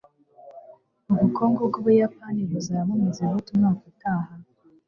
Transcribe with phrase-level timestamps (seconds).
[1.11, 4.33] Ubukungu bw'Ubuyapani buzaba bumeze bute umwaka utaha?